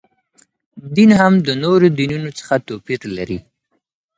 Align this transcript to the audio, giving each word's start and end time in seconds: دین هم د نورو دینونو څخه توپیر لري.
دین 0.95 1.11
هم 1.19 1.33
د 1.47 1.49
نورو 1.63 1.87
دینونو 1.97 2.29
څخه 2.39 2.53
توپیر 2.67 3.01
لري. 3.17 3.39